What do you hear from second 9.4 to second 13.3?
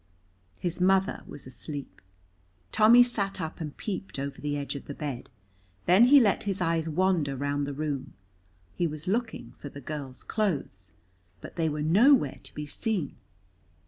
for the girl's clothes, but they were nowhere to be seen.